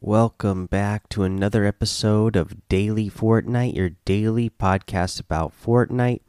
Welcome 0.00 0.66
back 0.66 1.08
to 1.08 1.24
another 1.24 1.64
episode 1.64 2.36
of 2.36 2.68
Daily 2.68 3.10
Fortnite, 3.10 3.74
your 3.74 3.90
daily 4.04 4.48
podcast 4.48 5.18
about 5.18 5.52
Fortnite. 5.60 6.20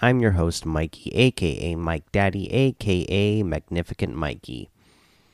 I'm 0.00 0.18
your 0.18 0.32
host, 0.32 0.66
Mikey, 0.66 1.10
aka 1.14 1.76
Mike 1.76 2.10
Daddy, 2.10 2.52
aka 2.52 3.44
Magnificent 3.44 4.16
Mikey. 4.16 4.70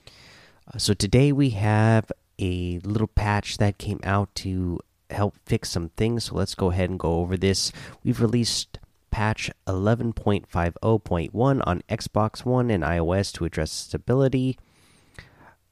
Uh, 0.06 0.77
so, 0.77 0.92
today 0.92 1.33
we 1.33 1.50
have 1.50 2.12
a 2.38 2.78
little 2.80 3.06
patch 3.06 3.56
that 3.56 3.78
came 3.78 4.00
out 4.05 4.34
to 4.34 4.78
help 5.09 5.36
fix 5.47 5.70
some 5.70 5.89
things. 5.97 6.25
So, 6.25 6.34
let's 6.34 6.55
go 6.55 6.73
ahead 6.73 6.91
and 6.91 6.98
go 6.98 7.20
over 7.20 7.39
this. 7.39 7.73
We've 8.05 8.20
released 8.20 8.80
patch 9.11 9.50
11.50.1 9.66 11.62
on 11.66 11.83
Xbox 11.89 12.45
One 12.45 12.70
and 12.70 12.84
iOS 12.84 13.33
to 13.33 13.47
address 13.47 13.73
stability. 13.73 14.59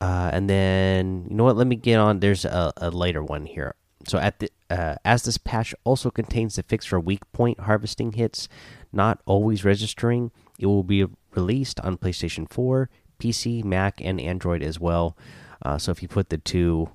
Uh, 0.00 0.30
and 0.32 0.48
then 0.48 1.26
you 1.28 1.36
know 1.36 1.44
what? 1.44 1.56
Let 1.56 1.66
me 1.66 1.76
get 1.76 1.98
on. 1.98 2.20
There's 2.20 2.44
a, 2.44 2.72
a 2.76 2.90
later 2.90 3.22
one 3.22 3.46
here. 3.46 3.74
So 4.06 4.18
at 4.18 4.38
the 4.38 4.50
uh, 4.70 4.96
as 5.04 5.24
this 5.24 5.36
patch 5.36 5.74
also 5.84 6.10
contains 6.10 6.56
the 6.56 6.62
fix 6.62 6.86
for 6.86 6.98
weak 6.98 7.30
point 7.32 7.60
harvesting 7.60 8.12
hits, 8.12 8.48
not 8.92 9.20
always 9.26 9.64
registering, 9.64 10.30
it 10.58 10.66
will 10.66 10.84
be 10.84 11.06
released 11.34 11.80
on 11.80 11.98
PlayStation 11.98 12.50
4, 12.50 12.88
PC, 13.18 13.62
Mac, 13.64 14.00
and 14.00 14.20
Android 14.20 14.62
as 14.62 14.80
well. 14.80 15.16
Uh, 15.62 15.76
so 15.76 15.90
if 15.90 16.02
you 16.02 16.08
put 16.08 16.30
the 16.30 16.38
two 16.38 16.88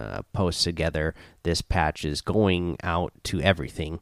uh, 0.00 0.22
posts 0.32 0.64
together, 0.64 1.14
this 1.42 1.60
patch 1.60 2.04
is 2.04 2.22
going 2.22 2.76
out 2.82 3.12
to 3.24 3.40
everything. 3.40 4.00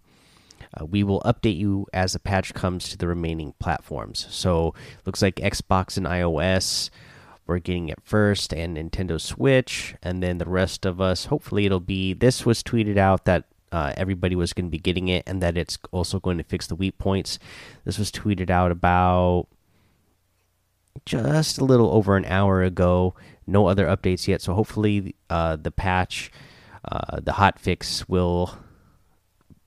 Uh, 0.78 0.84
we 0.84 1.02
will 1.02 1.20
update 1.22 1.56
you 1.56 1.86
as 1.92 2.12
the 2.12 2.18
patch 2.18 2.54
comes 2.54 2.88
to 2.88 2.96
the 2.96 3.08
remaining 3.08 3.54
platforms. 3.58 4.26
So 4.30 4.74
looks 5.04 5.22
like 5.22 5.36
Xbox 5.36 5.96
and 5.96 6.06
iOS 6.06 6.90
we're 7.50 7.58
getting 7.58 7.88
it 7.88 7.98
first 8.04 8.54
and 8.54 8.76
Nintendo 8.76 9.20
Switch, 9.20 9.96
and 10.02 10.22
then 10.22 10.38
the 10.38 10.48
rest 10.48 10.86
of 10.86 11.00
us. 11.00 11.26
Hopefully, 11.26 11.66
it'll 11.66 11.80
be. 11.80 12.14
This 12.14 12.46
was 12.46 12.62
tweeted 12.62 12.96
out 12.96 13.24
that 13.24 13.44
uh, 13.72 13.92
everybody 13.96 14.36
was 14.36 14.52
going 14.52 14.66
to 14.66 14.70
be 14.70 14.78
getting 14.78 15.08
it, 15.08 15.24
and 15.26 15.42
that 15.42 15.58
it's 15.58 15.76
also 15.90 16.20
going 16.20 16.38
to 16.38 16.44
fix 16.44 16.68
the 16.68 16.76
weak 16.76 16.96
points. 16.96 17.38
This 17.84 17.98
was 17.98 18.12
tweeted 18.12 18.50
out 18.50 18.70
about 18.70 19.48
just 21.04 21.58
a 21.58 21.64
little 21.64 21.90
over 21.90 22.16
an 22.16 22.24
hour 22.24 22.62
ago. 22.62 23.14
No 23.46 23.66
other 23.66 23.86
updates 23.86 24.28
yet, 24.28 24.40
so 24.40 24.54
hopefully, 24.54 25.16
uh, 25.28 25.56
the 25.56 25.72
patch, 25.72 26.30
uh, 26.84 27.18
the 27.20 27.32
hot 27.32 27.58
fix, 27.58 28.08
will 28.08 28.56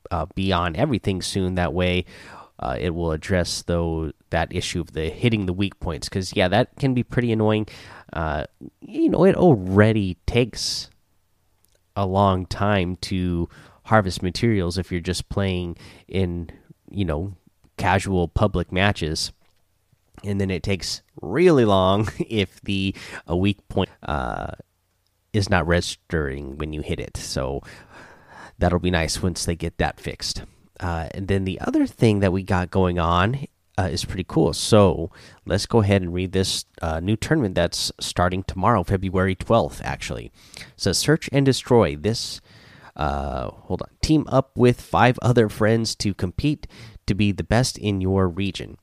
uh, 0.10 0.26
be 0.36 0.54
on 0.54 0.78
everything 0.78 1.22
soon. 1.22 1.56
That 1.56 1.74
way, 1.74 2.06
uh, 2.60 2.78
it 2.80 2.92
will 2.92 3.12
address 3.12 3.64
though 3.64 4.12
that 4.30 4.54
issue 4.56 4.82
of 4.82 4.94
the 4.94 5.10
hitting 5.10 5.46
the 5.46 5.54
weak 5.54 5.80
points 5.80 6.08
because 6.08 6.36
yeah 6.36 6.48
that 6.48 6.76
can 6.78 6.94
be 6.94 7.04
pretty 7.04 7.32
annoying. 7.32 7.68
Uh, 8.12 8.46
you 8.82 9.10
know 9.10 9.26
it 9.26 9.36
already 9.36 10.18
takes 10.26 10.90
a 11.96 12.06
long 12.06 12.46
time 12.46 12.96
to 12.98 13.50
harvest 13.86 14.22
materials 14.22 14.78
if 14.78 14.92
you're 14.92 15.02
just 15.02 15.30
playing 15.30 15.78
in 16.08 16.50
you 16.90 17.06
know 17.06 17.34
casual 17.78 18.28
public 18.28 18.72
matches. 18.72 19.32
And 20.24 20.40
then 20.40 20.50
it 20.50 20.64
takes 20.64 21.02
really 21.22 21.66
long 21.66 22.08
if 22.30 22.62
the 22.62 22.96
a 23.28 23.36
weak 23.36 23.68
point 23.68 23.90
uh, 24.04 24.52
is 25.34 25.50
not 25.50 25.68
registering 25.68 26.58
when 26.58 26.72
you 26.72 26.82
hit 26.82 27.00
it. 27.00 27.18
So 27.18 27.62
that'll 28.58 28.80
be 28.80 28.92
nice 28.92 29.22
once 29.22 29.44
they 29.44 29.56
get 29.56 29.80
that 29.80 30.00
fixed 30.00 30.44
uh, 30.80 31.08
and 31.12 31.28
then 31.28 31.46
the 31.46 31.60
other 31.60 31.86
thing 31.86 32.20
that 32.20 32.34
we 32.34 32.44
got 32.44 32.72
going 32.72 33.00
on 33.00 33.46
uh, 33.78 33.90
is 33.92 34.06
pretty 34.06 34.26
cool. 34.28 34.54
So 34.54 35.12
let's 35.46 35.66
go 35.66 35.82
ahead 35.82 36.02
and 36.02 36.14
read 36.14 36.32
this 36.32 36.66
uh, 36.82 37.00
new 37.00 37.16
tournament 37.16 37.56
that's 37.56 37.92
starting 38.00 38.44
tomorrow, 38.44 38.84
February 38.84 39.36
12th, 39.36 39.82
actually. 39.84 40.32
It 40.56 40.66
says 40.78 40.98
Search 40.98 41.30
and 41.32 41.46
Destroy. 41.46 41.96
This, 41.96 42.42
uh, 42.96 43.50
hold 43.50 43.82
on, 43.82 43.90
team 44.02 44.26
up 44.28 44.52
with 44.56 44.82
five 44.82 45.18
other 45.22 45.50
friends 45.50 45.96
to 45.96 46.14
compete 46.14 46.68
to 47.08 47.16
be 47.16 47.32
the 47.32 47.44
best 47.44 47.78
in 47.78 48.02
your 48.02 48.28
region. 48.28 48.78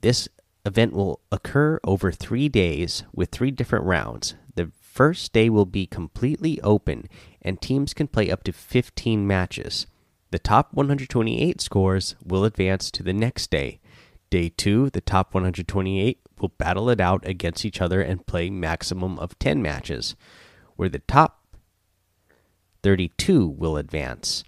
This 0.00 0.28
event 0.64 0.92
will 0.92 1.20
occur 1.30 1.80
over 1.84 2.12
three 2.12 2.48
days 2.48 3.04
with 3.12 3.30
three 3.30 3.50
different 3.50 3.84
rounds. 3.84 4.34
The 4.54 4.70
first 4.80 5.32
day 5.32 5.48
will 5.48 5.66
be 5.66 5.86
completely 5.86 6.60
open, 6.62 7.08
and 7.42 7.60
teams 7.60 7.94
can 7.94 8.08
play 8.08 8.30
up 8.30 8.42
to 8.44 8.52
15 8.52 9.26
matches. 9.26 9.86
The 10.30 10.38
top 10.38 10.72
128 10.72 11.60
scores 11.60 12.14
will 12.24 12.44
advance 12.44 12.90
to 12.92 13.02
the 13.02 13.12
next 13.12 13.50
day. 13.50 13.80
Day 14.30 14.48
2, 14.48 14.90
the 14.90 15.00
top 15.00 15.34
128 15.34 16.20
will 16.38 16.50
battle 16.50 16.88
it 16.88 17.00
out 17.00 17.26
against 17.26 17.64
each 17.64 17.80
other 17.80 18.00
and 18.00 18.26
play 18.26 18.48
maximum 18.48 19.18
of 19.18 19.36
10 19.40 19.60
matches, 19.60 20.14
where 20.76 20.88
the 20.88 21.00
top 21.00 21.56
32 22.84 23.46
will 23.46 23.76
advance. 23.76 24.44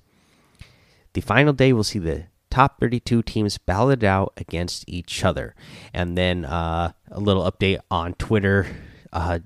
The 1.15 1.20
final 1.20 1.53
day 1.53 1.72
will 1.72 1.84
see 1.84 1.99
the 1.99 2.26
top 2.49 2.78
32 2.78 3.22
teams 3.22 3.59
battle 3.59 3.91
it 3.91 4.04
out 4.04 4.32
against 4.37 4.84
each 4.87 5.25
other. 5.25 5.54
And 5.93 6.16
then 6.16 6.44
uh, 6.44 6.93
a 7.10 7.19
little 7.19 7.50
update 7.50 7.81
on 7.91 8.14
Twitter. 8.14 8.66
Uh, 9.12 9.41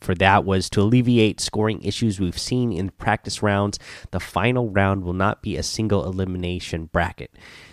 for 0.00 0.14
that 0.16 0.44
was 0.44 0.70
to 0.70 0.80
alleviate 0.80 1.40
scoring 1.40 1.82
issues 1.82 2.20
we've 2.20 2.38
seen 2.38 2.72
in 2.72 2.90
practice 2.90 3.42
rounds. 3.42 3.78
The 4.10 4.20
final 4.20 4.70
round 4.70 5.02
will 5.02 5.12
not 5.12 5.42
be 5.42 5.56
a 5.56 5.62
single 5.62 6.04
elimination 6.04 6.86
bracket. 6.86 7.32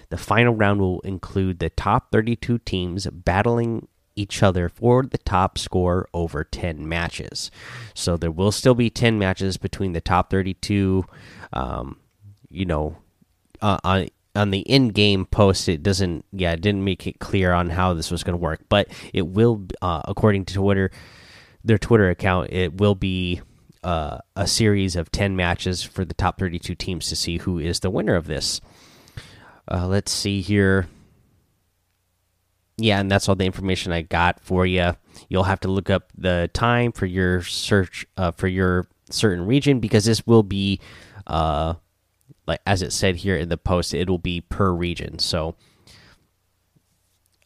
The 0.09 0.18
final 0.18 0.53
round 0.53 0.80
will 0.80 1.02
include 1.02 1.59
the 1.59 1.69
top 1.69 2.12
32 2.12 2.59
teams 2.59 3.08
battling 3.08 3.88
each 4.16 4.41
other 4.41 4.69
for 4.69 5.03
the 5.03 5.18
top 5.18 5.58
score 5.58 6.08
over 6.13 6.44
10 6.44 6.88
matches. 6.88 7.52
So 7.94 8.18
there 8.18 8.31
will 8.31 8.52
still 8.52 8.75
be 8.75 8.90
10 8.90 9.19
matches 9.19 9.57
between 9.57 9.94
the 9.94 10.02
top 10.02 10.30
32. 10.30 11.06
Um, 11.53 12.00
you 12.50 12.66
know, 12.66 12.97
uh, 13.62 13.78
on 13.84 14.07
on 14.36 14.52
the 14.52 14.59
in-game 14.59 15.25
post, 15.25 15.69
it 15.69 15.81
doesn't. 15.81 16.25
Yeah, 16.34 16.52
it 16.52 16.62
didn't 16.62 16.84
make 16.84 17.07
it 17.07 17.19
clear 17.19 17.53
on 17.53 17.69
how 17.69 17.94
this 17.94 18.12
was 18.12 18.24
going 18.24 18.34
to 18.34 18.42
work, 18.42 18.62
but 18.68 18.90
it 19.13 19.28
will, 19.28 19.66
uh, 19.81 20.02
according 20.06 20.46
to 20.46 20.56
Twitter 20.56 20.92
their 21.65 21.77
Twitter 21.77 22.09
account, 22.09 22.51
it 22.51 22.77
will 22.77 22.95
be 22.95 23.41
uh, 23.83 24.19
a 24.35 24.47
series 24.47 24.95
of 24.95 25.11
10 25.11 25.35
matches 25.35 25.83
for 25.83 26.05
the 26.05 26.13
top 26.13 26.39
32 26.39 26.75
teams 26.75 27.09
to 27.09 27.15
see 27.15 27.37
who 27.37 27.59
is 27.59 27.79
the 27.79 27.89
winner 27.89 28.15
of 28.15 28.27
this. 28.27 28.61
Uh, 29.69 29.87
let's 29.87 30.11
see 30.11 30.41
here. 30.41 30.87
Yeah, 32.77 32.99
and 32.99 33.09
that's 33.09 33.27
all 33.27 33.35
the 33.35 33.45
information 33.45 33.91
I 33.91 34.01
got 34.01 34.39
for 34.41 34.65
you. 34.65 34.95
You'll 35.29 35.43
have 35.43 35.61
to 35.61 35.67
look 35.67 35.89
up 35.89 36.11
the 36.17 36.49
time 36.53 36.91
for 36.91 37.05
your 37.05 37.41
search 37.41 38.05
uh, 38.17 38.31
for 38.31 38.47
your 38.47 38.85
certain 39.09 39.45
region 39.45 39.79
because 39.79 40.05
this 40.05 40.25
will 40.27 40.43
be, 40.43 40.79
uh, 41.25 41.75
like 42.45 42.59
as 42.65 42.81
it 42.81 42.91
said 42.91 43.17
here 43.17 43.37
in 43.37 43.49
the 43.49 43.57
post, 43.57 43.93
it 43.93 44.09
will 44.09 44.17
be 44.17 44.41
per 44.41 44.71
region. 44.71 45.19
So 45.19 45.55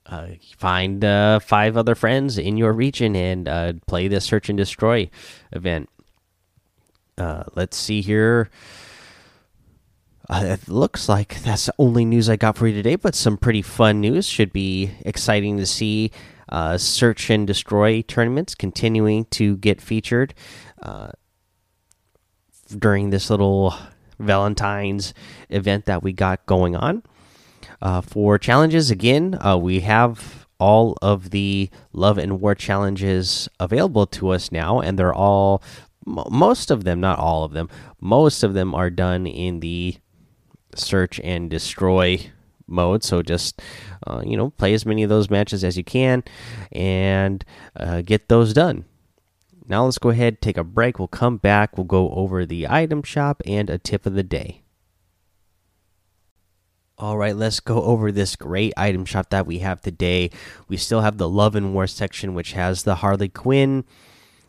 uh, 0.09 0.27
find 0.57 1.05
uh, 1.05 1.39
five 1.39 1.77
other 1.77 1.95
friends 1.95 2.37
in 2.37 2.57
your 2.57 2.73
region 2.73 3.15
and 3.15 3.47
uh, 3.47 3.73
play 3.87 4.07
this 4.07 4.25
search 4.25 4.49
and 4.49 4.57
destroy 4.57 5.09
event. 5.51 5.87
Uh, 7.17 7.43
let's 7.55 7.77
see 7.77 8.01
here. 8.01 8.49
Uh, 10.29 10.41
it 10.45 10.67
looks 10.67 11.09
like 11.09 11.41
that's 11.41 11.67
the 11.67 11.73
only 11.77 12.05
news 12.05 12.29
I 12.29 12.35
got 12.35 12.57
for 12.57 12.67
you 12.67 12.73
today, 12.73 12.95
but 12.95 13.13
some 13.15 13.37
pretty 13.37 13.61
fun 13.61 14.01
news. 14.01 14.25
Should 14.25 14.53
be 14.53 14.91
exciting 15.01 15.57
to 15.57 15.65
see 15.65 16.11
uh, 16.49 16.77
search 16.77 17.29
and 17.29 17.45
destroy 17.45 18.01
tournaments 18.01 18.55
continuing 18.55 19.25
to 19.25 19.57
get 19.57 19.81
featured 19.81 20.33
during 22.77 23.09
this 23.09 23.29
little 23.29 23.75
Valentine's 24.19 25.13
event 25.49 25.85
that 25.85 26.03
we 26.03 26.13
got 26.13 26.45
going 26.45 26.75
on. 26.75 27.03
Uh, 27.81 28.01
for 28.01 28.37
challenges, 28.37 28.91
again, 28.91 29.37
uh, 29.43 29.57
we 29.57 29.79
have 29.81 30.47
all 30.59 30.97
of 31.01 31.29
the 31.29 31.69
love 31.93 32.17
and 32.17 32.41
war 32.41 32.53
challenges 32.53 33.47
available 33.59 34.05
to 34.05 34.29
us 34.29 34.51
now, 34.51 34.79
and 34.79 34.99
they're 34.99 35.13
all, 35.13 35.63
most 36.05 36.69
of 36.69 36.83
them, 36.83 36.99
not 36.99 37.17
all 37.17 37.43
of 37.43 37.53
them, 37.53 37.69
most 38.01 38.43
of 38.43 38.53
them 38.53 38.75
are 38.75 38.89
done 38.89 39.25
in 39.25 39.61
the 39.61 39.95
search 40.75 41.19
and 41.23 41.49
destroy 41.49 42.19
mode. 42.67 43.03
So 43.03 43.21
just, 43.21 43.61
uh, 44.05 44.21
you 44.25 44.37
know, 44.37 44.49
play 44.51 44.73
as 44.73 44.85
many 44.85 45.03
of 45.03 45.09
those 45.09 45.29
matches 45.29 45.63
as 45.63 45.77
you 45.77 45.83
can 45.83 46.23
and 46.71 47.43
uh, 47.75 48.01
get 48.01 48.29
those 48.29 48.53
done. 48.53 48.85
Now 49.67 49.85
let's 49.85 49.99
go 49.99 50.09
ahead, 50.09 50.41
take 50.41 50.57
a 50.57 50.63
break. 50.63 50.99
We'll 50.99 51.07
come 51.07 51.37
back. 51.37 51.77
We'll 51.77 51.85
go 51.85 52.09
over 52.11 52.45
the 52.45 52.67
item 52.67 53.03
shop 53.03 53.41
and 53.45 53.69
a 53.69 53.77
tip 53.77 54.05
of 54.05 54.13
the 54.13 54.23
day. 54.23 54.63
All 56.99 57.17
right, 57.17 57.33
let's 57.33 57.61
go 57.61 57.81
over 57.81 58.11
this 58.11 58.35
great 58.35 58.73
item 58.75 59.05
shop 59.05 59.29
that 59.29 59.47
we 59.47 59.59
have 59.59 59.79
today. 59.79 60.31
We 60.67 60.75
still 60.75 60.99
have 60.99 61.17
the 61.17 61.29
Love 61.29 61.55
and 61.55 61.73
War 61.73 61.87
section, 61.87 62.33
which 62.33 62.51
has 62.51 62.83
the 62.83 62.95
Harley 62.95 63.29
Quinn 63.29 63.85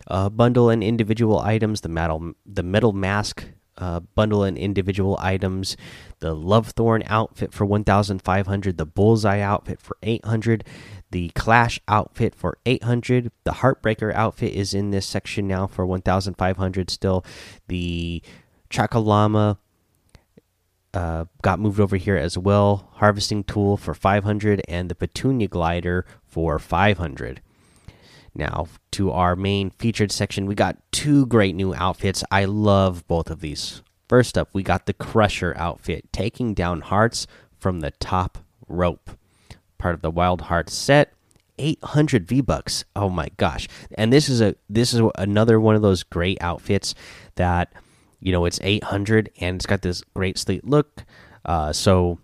uh, 0.08 0.31
bundle 0.31 0.69
and 0.69 0.82
individual 0.82 1.38
items, 1.38 1.82
the 1.82 1.88
metal 1.88 2.32
the 2.44 2.64
metal 2.64 2.93
mask 2.93 3.44
uh, 3.79 4.00
bundle 4.00 4.43
and 4.43 4.58
individual 4.58 5.17
items. 5.20 5.76
The 6.19 6.35
Love 6.35 6.70
Thorn 6.70 7.05
outfit 7.06 7.55
for 7.55 7.64
1,500. 7.64 8.76
The 8.76 8.85
Bullseye 8.85 9.38
outfit 9.38 9.81
for 9.81 9.97
800. 10.02 10.64
The 11.12 11.29
Clash 11.37 11.79
outfit 11.87 12.35
for 12.35 12.58
800. 12.67 13.31
The 13.44 13.52
Heartbreaker 13.52 14.12
outfit 14.12 14.55
is 14.55 14.75
in 14.75 14.91
this 14.91 15.06
section 15.06 15.47
now 15.47 15.69
for 15.69 15.87
1,500 15.87 16.91
still. 16.91 17.25
The 17.69 18.23
Chakalama 18.70 19.58
uh, 20.94 21.25
got 21.42 21.60
moved 21.60 21.81
over 21.81 21.96
here 21.96 22.16
as 22.16 22.37
well. 22.37 22.88
Harvesting 22.94 23.44
tool 23.44 23.76
for 23.76 23.94
500 23.94 24.62
and 24.69 24.88
the 24.88 24.94
Petunia 24.94 25.48
glider 25.48 26.04
for 26.26 26.58
500. 26.58 27.40
Now, 28.34 28.66
to 28.92 29.10
our 29.10 29.34
main 29.34 29.70
featured 29.70 30.12
section, 30.12 30.46
we 30.46 30.54
got 30.54 30.78
two 30.92 31.26
great 31.26 31.54
new 31.54 31.75
outfits. 31.75 32.22
I 32.31 32.44
love 32.44 33.06
both 33.08 33.31
of 33.31 33.40
these. 33.40 33.82
First 34.08 34.38
up, 34.38 34.48
we 34.52 34.62
got 34.62 34.87
the 34.87 34.92
Crusher 34.92 35.54
outfit, 35.56 36.12
taking 36.12 36.54
down 36.54 36.81
hearts 36.81 37.26
from 37.58 37.81
the 37.81 37.90
top 37.92 38.38
rope. 38.69 39.10
Part 39.78 39.94
of 39.94 40.02
the 40.02 40.10
Wild 40.10 40.42
Hearts 40.42 40.75
set. 40.75 41.12
800 41.58 42.26
V 42.26 42.40
bucks. 42.40 42.84
Oh 42.96 43.10
my 43.10 43.28
gosh! 43.37 43.69
And 43.96 44.10
this 44.10 44.31
is 44.31 44.40
a 44.40 44.56
this 44.70 44.94
is 44.94 45.02
another 45.19 45.60
one 45.60 45.75
of 45.75 45.82
those 45.82 46.02
great 46.02 46.38
outfits 46.40 46.94
that 47.34 47.70
you 48.20 48.32
know 48.32 48.44
it's 48.44 48.61
800 48.62 49.31
and 49.40 49.56
it's 49.56 49.67
got 49.67 49.82
this 49.82 50.02
great 50.14 50.38
sleek 50.38 50.61
look. 50.64 51.05
Uh, 51.44 51.72
so 51.72 52.19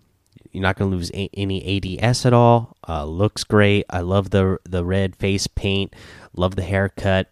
you're 0.51 0.61
not 0.61 0.77
going 0.77 0.89
to 0.89 0.97
lose 0.97 1.11
any 1.13 1.99
ADS 2.01 2.25
at 2.25 2.33
all. 2.33 2.75
Uh, 2.87 3.05
looks 3.05 3.43
great. 3.43 3.85
I 3.89 4.01
love 4.01 4.29
the 4.29 4.57
the 4.63 4.83
red 4.85 5.15
face 5.15 5.47
paint. 5.47 5.95
Love 6.35 6.55
the 6.55 6.63
haircut. 6.63 7.29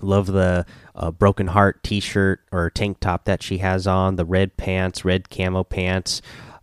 Love 0.00 0.26
the 0.26 0.64
uh, 0.94 1.10
broken 1.10 1.48
heart 1.48 1.82
T-shirt 1.82 2.40
or 2.52 2.70
tank 2.70 3.00
top 3.00 3.24
that 3.24 3.42
she 3.42 3.58
has 3.58 3.86
on. 3.86 4.16
The 4.16 4.24
red 4.24 4.56
pants, 4.56 5.04
red 5.04 5.28
camo 5.28 5.64
pants, 5.64 6.22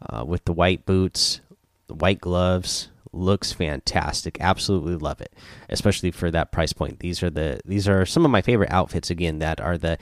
uh, 0.09 0.23
with 0.23 0.45
the 0.45 0.53
white 0.53 0.85
boots, 0.85 1.41
the 1.87 1.95
white 1.95 2.21
gloves. 2.21 2.89
Looks 3.11 3.51
fantastic. 3.53 4.37
Absolutely 4.41 4.97
love 4.97 5.21
it, 5.21 5.33
especially 5.69 6.11
for 6.11 6.29
that 6.31 6.51
price 6.51 6.73
point. 6.73 6.99
These 6.99 7.23
are 7.23 7.29
the 7.29 7.61
these 7.65 7.87
are 7.87 8.05
some 8.05 8.25
of 8.25 8.31
my 8.31 8.41
favorite 8.41 8.71
outfits. 8.71 9.09
Again, 9.09 9.39
that 9.39 9.61
are 9.61 9.77
the 9.77 9.97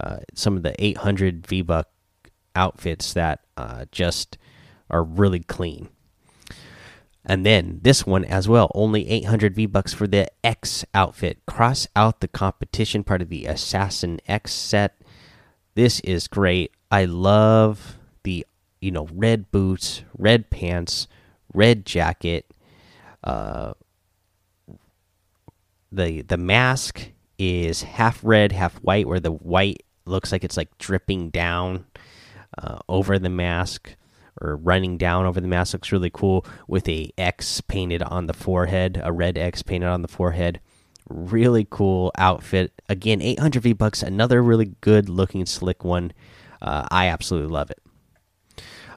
uh, 0.00 0.18
some 0.34 0.56
of 0.56 0.62
the 0.62 0.74
800 0.82 1.46
V 1.46 1.62
buck 1.62 1.88
outfits 2.54 3.12
that 3.12 3.40
uh, 3.56 3.86
just 3.90 4.38
are 4.90 5.02
really 5.02 5.40
clean. 5.40 5.88
And 7.24 7.44
then 7.44 7.80
this 7.82 8.06
one 8.06 8.24
as 8.24 8.48
well, 8.48 8.70
only 8.74 9.08
800 9.08 9.54
V 9.54 9.66
bucks 9.66 9.92
for 9.92 10.06
the 10.06 10.28
X 10.44 10.84
outfit. 10.94 11.44
Cross 11.46 11.88
out 11.96 12.20
the 12.20 12.28
competition 12.28 13.02
part 13.02 13.20
of 13.20 13.28
the 13.28 13.46
Assassin 13.46 14.20
X 14.28 14.52
set. 14.52 15.00
This 15.74 15.98
is 16.00 16.28
great. 16.28 16.70
I 16.90 17.04
love 17.04 17.98
the 18.22 18.46
you 18.80 18.92
know 18.92 19.08
red 19.12 19.50
boots, 19.50 20.04
red 20.16 20.50
pants, 20.50 21.08
red 21.52 21.84
jacket. 21.84 22.46
Uh, 23.24 23.74
the 25.90 26.22
the 26.22 26.36
mask 26.36 27.10
is 27.38 27.82
half 27.82 28.20
red, 28.22 28.52
half 28.52 28.74
white, 28.76 29.06
where 29.06 29.20
the 29.20 29.32
white 29.32 29.82
looks 30.04 30.32
like 30.32 30.44
it's 30.44 30.56
like 30.56 30.76
dripping 30.78 31.30
down 31.30 31.86
uh, 32.58 32.78
over 32.88 33.18
the 33.18 33.28
mask 33.28 33.96
or 34.40 34.56
running 34.56 34.98
down 34.98 35.24
over 35.24 35.40
the 35.40 35.48
mask 35.48 35.72
looks 35.72 35.92
really 35.92 36.10
cool 36.10 36.44
with 36.68 36.88
a 36.88 37.10
X 37.16 37.60
painted 37.62 38.02
on 38.02 38.26
the 38.26 38.34
forehead, 38.34 39.00
a 39.02 39.12
red 39.12 39.38
X 39.38 39.62
painted 39.62 39.88
on 39.88 40.02
the 40.02 40.08
forehead. 40.08 40.60
Really 41.08 41.66
cool 41.70 42.12
outfit. 42.18 42.72
Again, 42.88 43.22
800 43.22 43.62
V 43.62 43.72
bucks. 43.72 44.02
Another 44.02 44.42
really 44.42 44.74
good 44.80 45.08
looking 45.08 45.46
slick 45.46 45.84
one. 45.84 46.12
Uh, 46.60 46.86
I 46.90 47.06
absolutely 47.08 47.50
love 47.50 47.70
it. 47.70 47.80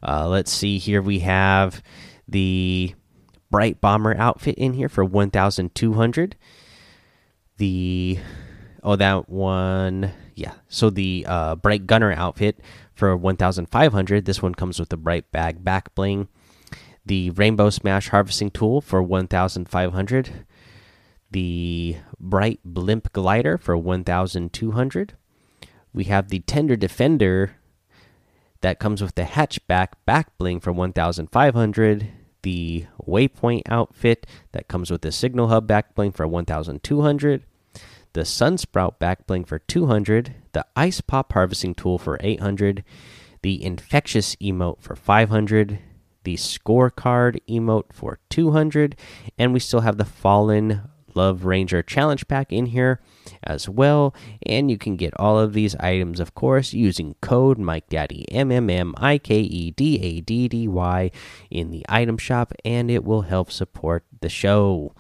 Uh, 0.01 0.27
let's 0.27 0.51
see 0.51 0.77
here. 0.77 1.01
We 1.01 1.19
have 1.19 1.83
the 2.27 2.95
Bright 3.51 3.79
Bomber 3.79 4.15
outfit 4.17 4.55
in 4.55 4.73
here 4.73 4.89
for 4.89 5.03
1,200. 5.05 6.35
The 7.59 8.17
oh 8.81 8.95
that 8.95 9.29
one 9.29 10.11
yeah. 10.35 10.53
So 10.69 10.89
the 10.89 11.25
uh, 11.27 11.55
Bright 11.55 11.85
Gunner 11.85 12.13
outfit 12.13 12.59
for 12.93 13.15
1500 13.15 14.25
this 14.25 14.41
one 14.41 14.55
comes 14.55 14.79
with 14.79 14.89
the 14.89 14.97
bright 14.97 15.29
bag 15.31 15.63
back 15.63 15.93
bling. 15.93 16.29
The 17.05 17.31
rainbow 17.31 17.69
smash 17.69 18.09
harvesting 18.09 18.51
tool 18.51 18.81
for 18.81 19.03
1500 19.03 20.45
the 21.31 21.97
bright 22.19 22.59
blimp 22.65 23.11
glider 23.13 23.57
for 23.57 23.77
1200 23.77 25.13
we 25.93 26.03
have 26.05 26.29
the 26.29 26.39
tender 26.39 26.75
defender 26.75 27.55
that 28.61 28.79
comes 28.79 29.01
with 29.01 29.15
the 29.15 29.23
hatchback 29.23 29.89
back 30.05 30.35
bling 30.37 30.59
for 30.59 30.71
1500 30.71 32.07
the 32.41 32.85
waypoint 33.05 33.61
outfit 33.67 34.25
that 34.53 34.67
comes 34.67 34.89
with 34.89 35.01
the 35.01 35.11
signal 35.11 35.49
hub 35.49 35.67
back 35.67 35.93
bling 35.93 36.11
for 36.11 36.27
1200 36.27 37.43
the 38.13 38.21
Sunsprout 38.21 38.99
back 38.99 39.27
bling 39.27 39.45
for 39.45 39.59
200, 39.59 40.35
the 40.53 40.65
Ice 40.75 41.01
Pop 41.01 41.33
harvesting 41.33 41.75
tool 41.75 41.97
for 41.97 42.17
800, 42.21 42.83
the 43.41 43.63
Infectious 43.63 44.35
emote 44.37 44.81
for 44.81 44.95
500, 44.95 45.79
the 46.23 46.35
Scorecard 46.35 47.39
emote 47.47 47.93
for 47.93 48.19
200, 48.29 48.95
and 49.37 49.53
we 49.53 49.59
still 49.59 49.81
have 49.81 49.97
the 49.97 50.05
Fallen 50.05 50.81
Love 51.15 51.45
Ranger 51.45 51.81
challenge 51.81 52.27
pack 52.27 52.51
in 52.51 52.67
here 52.67 52.99
as 53.43 53.67
well. 53.67 54.13
And 54.45 54.69
you 54.69 54.77
can 54.77 54.95
get 54.95 55.13
all 55.17 55.39
of 55.39 55.53
these 55.53 55.75
items, 55.75 56.19
of 56.19 56.35
course, 56.35 56.73
using 56.73 57.15
code 57.21 57.57
Mike 57.57 57.89
MikeDaddy 57.89 58.25
M 58.31 58.51
M 58.51 58.69
M 58.69 58.93
I 58.97 59.17
K 59.17 59.39
E 59.39 59.71
D 59.71 59.99
A 60.01 60.21
D 60.21 60.47
D 60.47 60.67
Y 60.67 61.11
in 61.49 61.71
the 61.71 61.85
item 61.89 62.17
shop, 62.17 62.53
and 62.63 62.91
it 62.91 63.03
will 63.03 63.23
help 63.23 63.51
support 63.51 64.05
the 64.21 64.29
show 64.29 64.93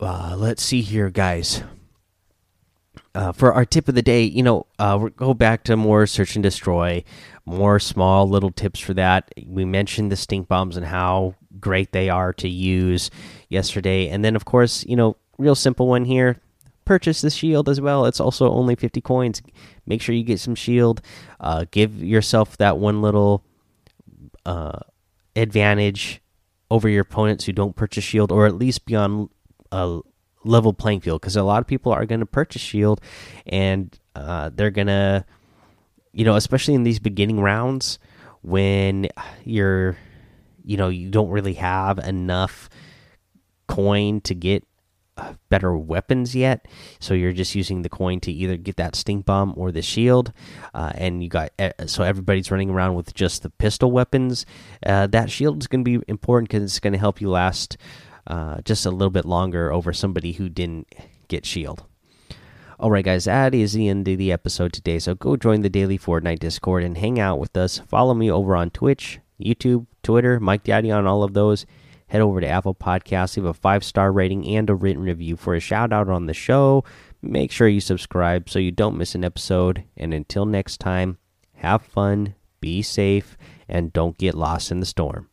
uh, 0.00 0.34
let's 0.36 0.62
see 0.62 0.82
here, 0.82 1.10
guys. 1.10 1.62
Uh, 3.14 3.32
for 3.32 3.52
our 3.52 3.64
tip 3.64 3.88
of 3.88 3.94
the 3.94 4.02
day, 4.02 4.22
you 4.22 4.42
know, 4.42 4.66
uh, 4.78 4.96
we'll 5.00 5.10
go 5.10 5.34
back 5.34 5.64
to 5.64 5.76
more 5.76 6.06
search 6.06 6.36
and 6.36 6.42
destroy, 6.42 7.02
more 7.44 7.80
small 7.80 8.28
little 8.28 8.52
tips 8.52 8.78
for 8.78 8.94
that. 8.94 9.32
We 9.46 9.64
mentioned 9.64 10.12
the 10.12 10.16
stink 10.16 10.46
bombs 10.46 10.76
and 10.76 10.86
how 10.86 11.34
great 11.58 11.92
they 11.92 12.08
are 12.08 12.32
to 12.34 12.48
use 12.48 13.10
yesterday, 13.48 14.08
and 14.08 14.24
then 14.24 14.36
of 14.36 14.44
course, 14.44 14.84
you 14.86 14.94
know, 14.94 15.16
real 15.38 15.56
simple 15.56 15.88
one 15.88 16.04
here. 16.04 16.40
Purchase 16.84 17.20
the 17.20 17.30
shield 17.30 17.68
as 17.68 17.80
well. 17.80 18.06
It's 18.06 18.20
also 18.20 18.50
only 18.50 18.74
50 18.74 19.00
coins. 19.00 19.42
Make 19.86 20.02
sure 20.02 20.14
you 20.14 20.24
get 20.24 20.40
some 20.40 20.54
shield. 20.54 21.00
Uh, 21.38 21.66
give 21.70 22.02
yourself 22.02 22.56
that 22.58 22.78
one 22.78 23.00
little 23.02 23.44
uh, 24.44 24.78
advantage 25.36 26.20
over 26.70 26.88
your 26.88 27.02
opponents 27.02 27.44
who 27.44 27.52
don't 27.52 27.76
purchase 27.76 28.04
shield, 28.04 28.32
or 28.32 28.46
at 28.46 28.54
least 28.54 28.86
be 28.86 28.96
on 28.96 29.28
a 29.72 30.00
level 30.44 30.72
playing 30.72 31.00
field 31.00 31.20
because 31.20 31.36
a 31.36 31.42
lot 31.42 31.60
of 31.60 31.66
people 31.66 31.92
are 31.92 32.06
going 32.06 32.20
to 32.20 32.26
purchase 32.26 32.62
shield 32.62 33.00
and 33.46 33.98
uh, 34.14 34.50
they're 34.54 34.70
going 34.70 34.86
to 34.86 35.24
you 36.12 36.24
know 36.24 36.34
especially 36.34 36.74
in 36.74 36.82
these 36.82 36.98
beginning 36.98 37.40
rounds 37.40 37.98
when 38.42 39.06
you're 39.44 39.96
you 40.64 40.76
know 40.76 40.88
you 40.88 41.10
don't 41.10 41.30
really 41.30 41.54
have 41.54 41.98
enough 41.98 42.68
coin 43.68 44.20
to 44.22 44.34
get 44.34 44.66
uh, 45.16 45.34
better 45.50 45.76
weapons 45.76 46.34
yet. 46.34 46.66
So 46.98 47.14
you're 47.14 47.32
just 47.32 47.54
using 47.54 47.82
the 47.82 47.88
coin 47.88 48.20
to 48.20 48.32
either 48.32 48.56
get 48.56 48.76
that 48.76 48.96
stink 48.96 49.26
bomb 49.26 49.52
or 49.56 49.70
the 49.70 49.82
shield 49.82 50.32
uh, 50.72 50.92
and 50.94 51.22
you 51.22 51.28
got 51.28 51.50
so 51.86 52.02
everybody's 52.02 52.50
running 52.50 52.70
around 52.70 52.94
with 52.94 53.12
just 53.14 53.42
the 53.42 53.50
pistol 53.50 53.92
weapons. 53.92 54.46
Uh, 54.84 55.06
that 55.08 55.30
shield 55.30 55.62
is 55.62 55.66
going 55.66 55.84
to 55.84 55.98
be 55.98 56.04
important 56.08 56.48
because 56.48 56.62
it's 56.62 56.80
going 56.80 56.94
to 56.94 56.98
help 56.98 57.20
you 57.20 57.28
last 57.28 57.76
uh, 58.26 58.60
just 58.62 58.86
a 58.86 58.90
little 58.90 59.10
bit 59.10 59.24
longer 59.24 59.72
over 59.72 59.92
somebody 59.92 60.32
who 60.32 60.48
didn't 60.48 60.92
get 61.28 61.46
shield. 61.46 61.84
All 62.78 62.90
right, 62.90 63.04
guys, 63.04 63.24
that 63.24 63.54
is 63.54 63.74
the 63.74 63.88
end 63.88 64.08
of 64.08 64.16
the 64.16 64.32
episode 64.32 64.72
today. 64.72 64.98
So 64.98 65.14
go 65.14 65.36
join 65.36 65.60
the 65.60 65.68
daily 65.68 65.98
Fortnite 65.98 66.38
Discord 66.38 66.82
and 66.82 66.96
hang 66.96 67.20
out 67.20 67.38
with 67.38 67.56
us. 67.56 67.78
Follow 67.78 68.14
me 68.14 68.30
over 68.30 68.56
on 68.56 68.70
Twitch, 68.70 69.20
YouTube, 69.38 69.86
Twitter, 70.02 70.40
Mike 70.40 70.64
Daddy 70.64 70.90
on 70.90 71.06
all 71.06 71.22
of 71.22 71.34
those. 71.34 71.66
Head 72.06 72.22
over 72.22 72.40
to 72.40 72.48
Apple 72.48 72.74
Podcasts, 72.74 73.36
leave 73.36 73.46
a 73.46 73.54
five 73.54 73.84
star 73.84 74.10
rating 74.10 74.46
and 74.48 74.68
a 74.68 74.74
written 74.74 75.02
review 75.02 75.36
for 75.36 75.54
a 75.54 75.60
shout 75.60 75.92
out 75.92 76.08
on 76.08 76.26
the 76.26 76.34
show. 76.34 76.82
Make 77.22 77.52
sure 77.52 77.68
you 77.68 77.80
subscribe 77.80 78.48
so 78.48 78.58
you 78.58 78.72
don't 78.72 78.96
miss 78.96 79.14
an 79.14 79.24
episode. 79.24 79.84
And 79.96 80.12
until 80.12 80.46
next 80.46 80.78
time, 80.78 81.18
have 81.56 81.82
fun, 81.82 82.34
be 82.60 82.82
safe, 82.82 83.36
and 83.68 83.92
don't 83.92 84.18
get 84.18 84.34
lost 84.34 84.70
in 84.70 84.80
the 84.80 84.86
storm. 84.86 85.29